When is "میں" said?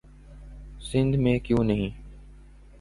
1.17-1.37